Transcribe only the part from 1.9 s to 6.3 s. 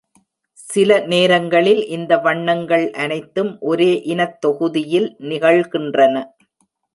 இந்த வண்ணங்கள் அனைத்தும் ஒரே இனத்தொகுதியில் நிகழ்கின்றன.